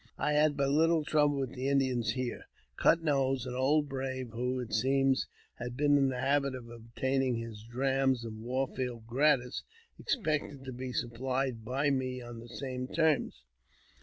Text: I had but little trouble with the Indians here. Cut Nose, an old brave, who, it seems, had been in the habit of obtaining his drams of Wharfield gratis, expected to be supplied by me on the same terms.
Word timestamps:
I 0.17 0.31
had 0.33 0.57
but 0.57 0.69
little 0.71 1.03
trouble 1.05 1.37
with 1.37 1.53
the 1.53 1.69
Indians 1.69 2.13
here. 2.13 2.47
Cut 2.75 3.03
Nose, 3.03 3.45
an 3.45 3.53
old 3.53 3.87
brave, 3.87 4.31
who, 4.31 4.59
it 4.59 4.73
seems, 4.73 5.27
had 5.59 5.77
been 5.77 5.95
in 5.95 6.09
the 6.09 6.17
habit 6.19 6.55
of 6.55 6.71
obtaining 6.71 7.35
his 7.35 7.63
drams 7.69 8.25
of 8.25 8.33
Wharfield 8.33 9.05
gratis, 9.05 9.61
expected 9.99 10.63
to 10.63 10.73
be 10.73 10.91
supplied 10.91 11.63
by 11.63 11.91
me 11.91 12.19
on 12.19 12.39
the 12.39 12.49
same 12.49 12.87
terms. 12.87 13.43